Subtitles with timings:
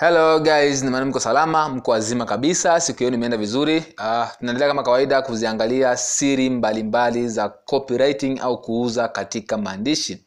[0.00, 0.82] hello guys.
[0.82, 2.80] Nimani mko salama mko wazima kabisa.
[2.80, 3.76] Siku hiyo nimeenda vizuri.
[3.78, 6.82] Uh, tunaendelea kama kawaida kuziangalia siri mbalimbali
[7.18, 10.24] mbali za copywriting au kuuza katika maandishi.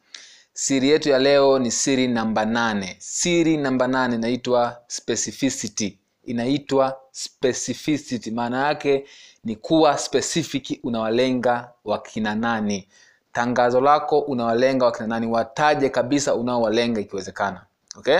[0.54, 2.96] Siri yetu ya leo ni siri namba nane.
[2.99, 5.97] Siri namba nane inaitwa specificity.
[6.25, 8.31] Inaitwa specificity.
[8.31, 9.05] Maana yake
[9.43, 12.87] ni kuwa specific unawalenga wakina nani.
[13.31, 15.27] Tangazo lako unawalenga wakina nani.
[15.27, 17.61] Wataje kabisa unaowalenga ikiwezekana.
[17.95, 18.19] Okay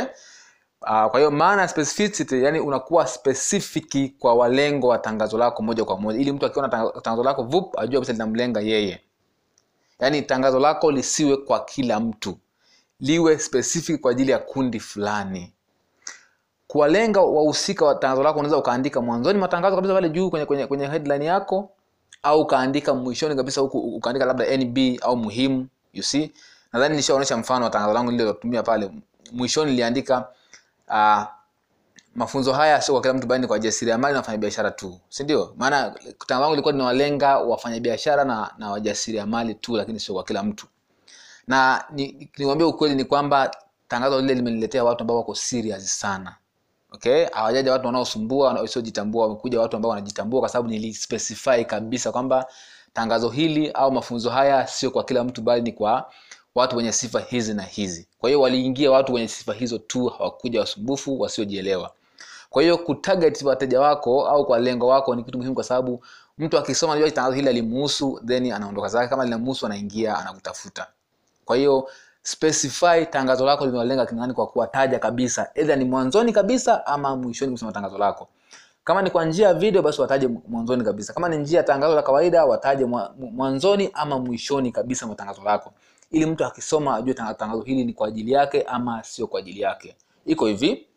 [0.84, 5.86] Uh, kwa hiyo maana ya specificity yani unakuwa specific kwa walengo wa tangazo lako moja
[5.86, 6.20] kwa moja.
[6.20, 6.70] Ili mtu akiona
[7.02, 9.02] tangazo lako vup ajue kabisa linamlenga yeye.
[10.00, 12.38] Yaani tangazo lako lisiwe kwa kila mtu.
[13.00, 15.54] Liwe specific kwa ajili ya kundi fulani.
[16.68, 20.88] Kuwalenga wahusika wa tangazo lako unaweza ukaandika mwanzoni matangazo kabisa pale juu kwenye, kwenye, kwenye
[20.88, 21.70] headline yako
[22.24, 26.32] au ukaandika mwishoni kabisa huku ukaandika labda nb au muhimu you see.
[26.74, 28.92] Nadhani nilishaonyesha mfano wa tangazo langu nililotumia pale.
[29.32, 30.28] Mwishoni niliandika
[30.90, 31.24] uh,
[32.16, 35.54] mafunzo haya sio kwa kila mtu bali ni kwa jasiriamali na wafanyabiashara tu si ndio?
[35.58, 35.90] Maana
[36.28, 40.68] tangazo wangu ilikuwa linawalenga wafanyabiashara na, na wajasiriamali tu lakini sio kwa kila mtu.
[41.48, 42.30] Na ni-
[42.68, 43.52] ukweli ni kwamba
[43.88, 46.36] tangazo lile limeniletea watu ambao wako serious sana.
[46.92, 47.26] Okay?
[47.32, 52.46] Hawajaja watu wanaosumbua wasiojitambua wamekuja watu ambao wanajitambua kwa sababu nilispecify kabisa kwamba
[52.94, 56.12] tangazo hili au mafunzo haya sio kwa kila mtu bali ni kwa
[56.56, 58.08] watu wenye sifa hizi na hizi.
[58.20, 61.92] Kwa hiyo waliingia watu wenye sifa hizo tu hawakuja wasumbufu wasiojielewa.
[62.50, 66.04] Kwa hiyo kutarget wateja wako au kwa lengo wako ni kitu muhimu kwa sababu
[66.38, 69.08] mtu akisoma anajua tangazo hili alimuhusu then anaondoka zake.
[69.08, 70.88] Kama linamuhusu anaingia anakutafuta.
[71.46, 71.90] Kwa hiyo
[72.24, 75.50] specify tangazo lako limewalenga kina kwa kuwataja kabisa.
[75.56, 78.28] Either ni mwanzoni kabisa ama mwishoni kusema tangazo lako.
[78.84, 81.14] Kama ni kwa njia ya video basi wataje mwanzoni kabisa.
[81.14, 82.86] Kama ni njia ya tangazo la kawaida wataje
[83.20, 85.74] mwanzoni ama mwishoni kabisa mwa tangazo lako
[86.14, 89.96] ili mtu akisoma ajue tangazo hili ni kwa ajili yake ama sio kwa ajili yake.
[90.26, 90.88] Iko hivi.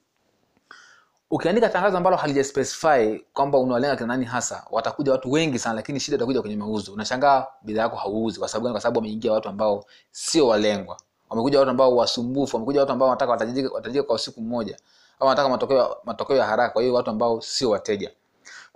[1.30, 6.16] Ukiandika tangazo ambalo halijaspecify kwamba unawalenga kina nani hasa watakuja watu wengi sana lakini shida
[6.16, 6.92] itakuja kwenye mauzo.
[6.92, 8.38] Unashangaa bidhaa yako hauuzi.
[8.38, 8.72] Kwa sababu gani?
[8.72, 10.96] kwa sababu wameingia watu ambao sio walengwa.
[11.30, 12.56] Wamekuja watu ambao wasumbufu.
[12.56, 13.32] Wamekuja watu ambao wanataka
[13.74, 14.76] watajike kwa siku mmoja.
[15.20, 16.72] Au wanataka matokeo matokeo ya haraka.
[16.72, 18.10] Kwa hiyo watu ambao sio wateja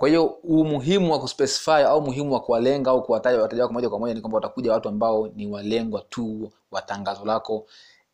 [0.00, 3.98] kwa hiyo umuhimu wa kuspecify au umuhimu wa kuwalenga au kuwataja wateja wako moja kwa
[3.98, 7.66] moja ni kwamba watakuja watu ambao ni walengwa tu wa tangazo lako.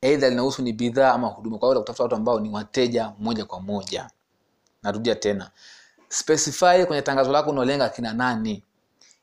[0.03, 1.59] Aidha linahusu ni bidhaa ama huduma.
[1.59, 4.11] Kwa hiyo utakutafuta watu ambao ni wateja moja kwa moja.
[4.83, 5.51] Narudia tena.
[6.09, 8.63] Specify kwenye tangazo lako unalenga kina nani.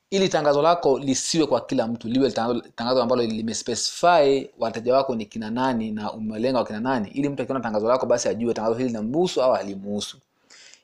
[0.09, 2.31] Ili tangazo lako lisiwe kwa kila mtu liwe
[2.75, 7.09] tangazo ambalo limespecify wateja wako ni kina nani na umelenga wakina nani.
[7.13, 10.17] Ili mtu akiona tangazo lako basi ajue tangazo hili linamhusu au halimuhusu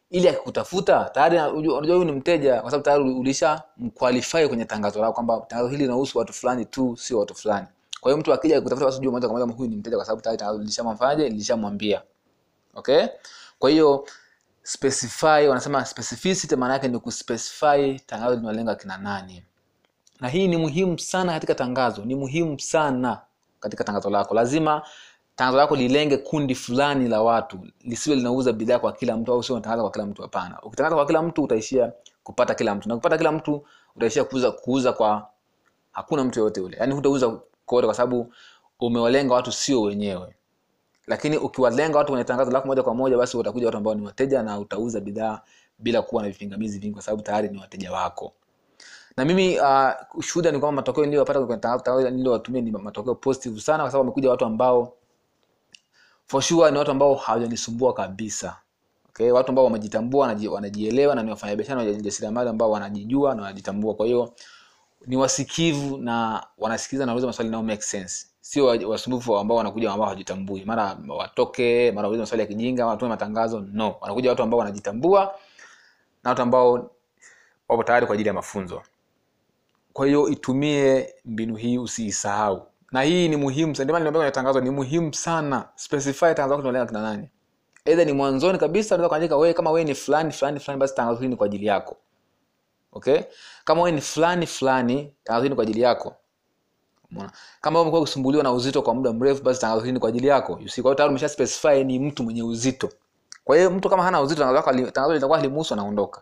[0.09, 5.13] ili akikutafuta tayari unajua huyu ni mteja kwa sababu tayari ulisha mqualify kwenye tangazo lako
[5.13, 7.67] kwamba tangazo hili linahusu watu fulani tu sio watu fulani.
[8.01, 10.21] Kwa hiyo mtu akija akikutafuta basi unajua moja kwa moja huyu ni mteja kwa sababu
[10.21, 12.01] tayari tangazo lilishamfanyaje lilishamwambia
[12.75, 13.07] okay?
[13.59, 14.07] Kwa hiyo
[14.63, 19.43] specify wanasema specificity maana yake ni kuspecify tangazo linalenga kina nani.
[20.19, 23.21] Na hii ni muhimu sana katika tangazo ni muhimu sana
[23.59, 24.33] katika tangazo lako.
[24.35, 24.81] Lazima
[25.39, 29.55] tangazo lako lilenge kundi fulani la watu lisiwe linauza bidhaa kwa kila mtu au sio
[29.55, 30.21] unatangaza kwa kila mtu?
[30.21, 30.61] Hapana.
[30.63, 31.91] Ukitangaza kwa kila mtu utaishia
[32.23, 32.89] kupata kila mtu.
[32.89, 35.27] Na kupata kila mtu utaishia kuuza kuuza kwa
[35.91, 36.77] hakuna mtu yoyote yule.
[36.77, 38.33] Yaani hutauza kote kwa sababu
[38.79, 40.35] umewalenga watu sio wenyewe.
[41.07, 44.43] Lakini ukiwalenga watu kwenye tangazo lako moja kwa moja basi utakuja watu ambao ni wateja
[44.43, 45.41] na utauza bidhaa
[45.77, 48.33] bila kuwa na vipingamizi vingi kwa sababu tayari ni wateja wako.
[49.17, 53.83] Na mimi uh, shuhuda ni kwamba matokeo niliyopata kwenye tangazo niliyowatumia ni matokeo positive sana
[53.83, 54.93] kwa sababu wamekuja watu ambao
[56.29, 58.57] for sure ni watu ambao hawajanisumbua kabisa.
[59.09, 59.31] Okay?
[59.31, 63.93] watu ambao wamejitambua wanaji- wanajielewa na ni wafanyabiashara na wajasiriamali ambao wanajijua na wanajitambua.
[63.95, 64.33] Kwa hiyo
[65.07, 68.27] ni wasikivu na wanasikiliza na wanauliza maswali nao make sense.
[68.41, 70.65] Sio wa- wasumbufu ambao wanakuja ambao hawajitambui.
[70.65, 73.95] Mara watoke mara waulize maswali ya kijinga watume matangazo no.
[74.01, 75.35] Wanakuja watu ambao wanajitambua
[76.23, 76.91] na watu ambao
[77.69, 78.81] wapo tayari kwa ajili ya mafunzo.
[79.93, 83.99] Kwa hiyo itumie mbinu hii usiisahau na hii ni muhimu sana.
[83.99, 85.69] Ndio maana tangazo ni muhimu sana.
[85.75, 87.29] Specify tangazo lako tunalenga kina nani.
[87.85, 91.17] Either ni mwanzoni kabisa unaweza kuandika wewe kama wewe ni fulani fulani fulani basi tangazo
[91.17, 91.97] hili ni kwa ajili yako.
[92.93, 93.19] Okay?
[93.65, 96.15] Kama wewe ni fulani fulani tangazo hili ni kwa ajili yako.
[97.11, 97.31] Umeona?
[97.61, 100.27] kama wewe umekuwa kusumbuliwa na uzito kwa muda mrefu basi tangazo hili ni kwa ajili
[100.27, 100.59] yako.
[100.61, 102.89] You see kwa hiyo tayari umesha specify ni mtu mwenye uzito.
[103.43, 106.21] Kwa hiyo mtu kama hana uzito tangazo lako tangazo litakuwa halimuhusu anaondoka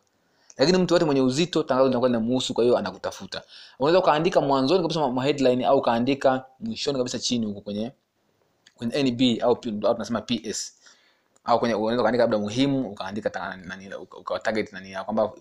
[0.57, 3.41] lakini mtu yote mwenye uzito tangazo linakuwa linamuhusu kwa hiyo anakutafuta.
[3.79, 7.91] Unaweza ukaandika mwanzoni kabisa ma headline au ukaandika mwishoni kabisa chini huko kwenye
[8.75, 10.73] kwenye nb au, au tunasema ps
[11.45, 15.31] au kwenye unaweza ukaandika labda muhimu ukaandika nani uka- ukawa target nani kwamba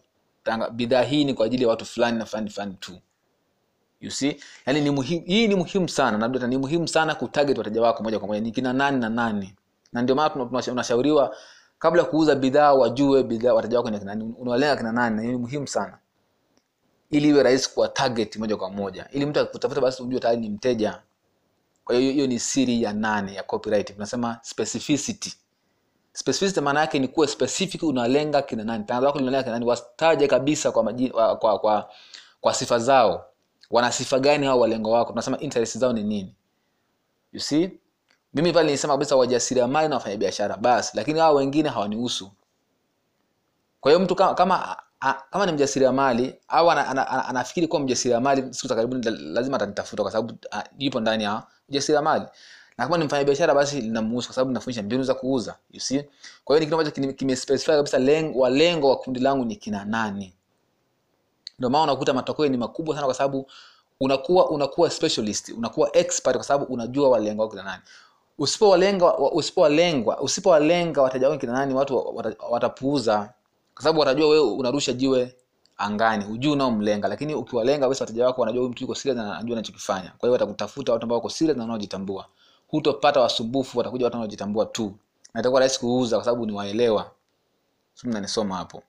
[0.70, 2.92] bidhaa hii ni kwa ajili ya watu fulani na fulani fulani tu.
[4.00, 4.36] You see?
[4.66, 8.18] Yani ni muhimu hii ni muhimu sana na ni muhimu sana kutarget wateja wako moja
[8.18, 9.54] kwa moja ni kina nani na nani.
[9.92, 11.36] Na ndio maana tuna- tuna- unashauriwa
[11.78, 15.66] kabla ya kuuza bidhaa wajue bidhaa wateja wako nani unawalenga kina nani na ni muhimu
[15.66, 15.98] sana.
[17.10, 19.08] Ili iwe rahisi kuwa target moja kwa moja.
[19.12, 21.02] Ili mtu akutafuta basi ujue tayari ni mteja.
[21.84, 23.92] Kwa hiyo hiyo ni siri ya nane ya copyright.
[23.94, 25.34] Tunasema specificity.
[26.12, 28.84] Specificity maana yake ni kuwa specific unalenga kina nani.
[28.84, 31.90] Tangazo lako linalenga kina nani wastaje kabisa kwa, maji, kwa, kwa, kwa,
[32.40, 33.26] kwa sifa zao.
[33.70, 35.10] Wana sifa gani hao walengo wako?
[35.10, 36.34] Tunasema interest zao ni nini?
[37.32, 37.70] You see
[38.34, 40.56] mimi pale nilisema kabisa wajasiriamali na wafanyabiashara.
[40.56, 42.30] Basi lakini hao wengine hawanihusu.
[43.80, 47.80] Kwa hiyo mtu kama kama, a, kama ni mjasiriamali au ana, ana, ana, anafikiri kuwa
[47.82, 50.34] mjasiriamali siku za karibuni lazima atanitafuta kwa sababu
[50.78, 52.24] yupo ndani ya ujasiriamali.
[52.78, 56.02] Na kama ni mfanyabiashara basi linamuhusu kwa sababu nafundisha mbinu za kuuza you see?
[56.44, 59.84] Kwa hiyo ni kitu ambacho kime- kimespecify kabisa lengo walengo wa kundi langu ni kina
[59.84, 60.34] nani.
[61.58, 63.50] Ndio maana unakuta matokeo ni makubwa sana kwa sababu
[64.00, 67.82] unakuwa unakuwa specialist unakuwa expert kwa sababu unajua walengo wako kina nani
[68.38, 73.32] usipowalenga usipo usipowalengwa usipowalenga wateja wako kina nani watu watapuuza.
[73.74, 75.36] Kwa sababu watajua wewe unarusha jiwe
[75.76, 77.08] angani hujui unaomlenga.
[77.08, 80.10] Lakini ukiwalenga basi wateja wako wanajua mtu yuko serious na anajua anachokifanya.
[80.18, 82.26] Kwa hiyo watakutafuta watu ambao wako serious na wanaojitambua.
[82.68, 84.94] Hutopata wasumbufu watakuja watu wanaojitambua tu.
[85.34, 87.10] Na itakuwa rahisi kuuza kwa sababu ni waelewa
[87.94, 88.82] sio mnanisoma hapo.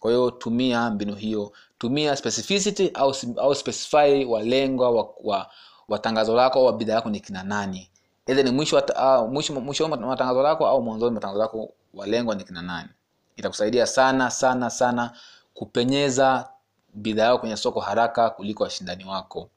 [0.00, 1.52] Kwa hiyo tumia mbinu hiyo.
[1.78, 5.50] Tumia specificity au, au specify walengwa wa, wa,
[5.88, 7.90] wa tangazo lako au bidhaa yako ni kina nani
[8.28, 9.30] either ni mwisho uh,
[9.62, 12.88] mwisho wa matangazo lako au mwanzoni mwa matangazo lako walengwa ni kina nani.
[13.36, 15.12] Itakusaidia sana sana sana
[15.54, 16.48] kupenyeza
[16.94, 19.50] bidhaa yako kwenye soko haraka kuliko washindani wako.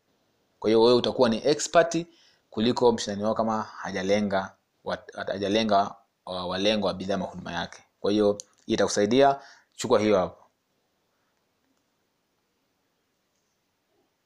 [0.59, 2.05] Kwa hiyo wewe utakuwa ni expert
[2.49, 4.51] kuliko mshindani wako kama hajalenga
[4.85, 5.95] wat- hajalenga
[6.25, 7.83] wa- walengwa wa bidhaa mahuduma yake.
[7.99, 8.37] Kwa hiyo
[8.67, 9.39] itakusaidia
[9.75, 10.40] chukua hiyo hapo